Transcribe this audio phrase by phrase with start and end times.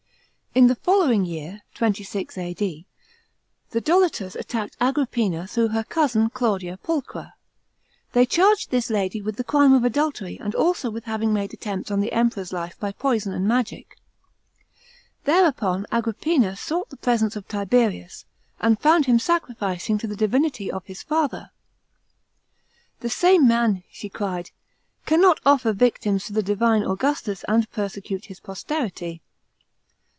[0.53, 2.85] In the following year (26 A.D.)
[3.69, 7.35] the debtors attacked Agrippina through her cousin Claudia Pulchra.*
[8.11, 11.89] They charged this lady with the crime of adultery and also with having made attempts
[11.89, 13.95] on the Emperor's life by poison and magic.
[15.23, 18.25] Thereupon Agrippina sought the presence of Tiberius,
[18.59, 21.51] and fonnd him sacrificing to the divinity of his father."
[22.99, 24.51] The same man," she cried,"
[25.05, 29.21] cannot offer victims to the divine Augustus, and persecute his posterity."